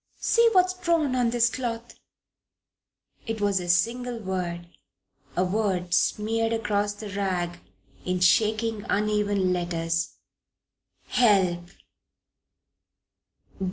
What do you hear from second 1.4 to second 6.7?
cloth" It was a single word a word smeared